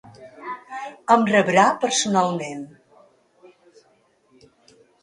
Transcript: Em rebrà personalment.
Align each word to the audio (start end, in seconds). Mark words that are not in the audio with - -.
Em 1.15 1.27
rebrà 1.35 1.67
personalment. 1.85 2.65